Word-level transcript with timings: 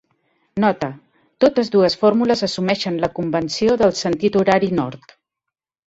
"Nota: 0.63 0.87
totes 1.45 1.69
dues 1.77 1.97
fórmules 2.05 2.43
assumeixen 2.49 2.99
la 3.05 3.13
convenció 3.21 3.79
del 3.85 3.97
sentit 4.05 4.43
horari 4.45 4.77
nord. 4.85 5.19